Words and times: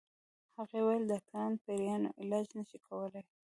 هغې 0.57 0.79
ويل 0.85 1.03
ډاکټران 1.11 1.51
د 1.53 1.59
پيريانو 1.65 2.09
علاج 2.21 2.47
نشي 2.59 2.79
کولی 2.87 3.21